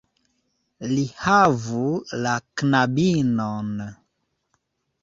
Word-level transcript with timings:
Li 0.91 1.03
havu 1.25 1.83
la 2.25 2.35
knabinon." 2.63 3.71